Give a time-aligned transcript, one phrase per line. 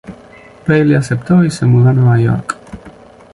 [0.67, 2.57] Bailey aceptó y se mudó a Nueva York.